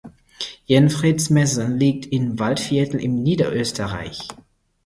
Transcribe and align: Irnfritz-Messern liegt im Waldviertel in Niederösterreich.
Irnfritz-Messern 0.65 1.77
liegt 1.77 2.07
im 2.11 2.39
Waldviertel 2.39 2.99
in 2.99 3.21
Niederösterreich. 3.21 4.29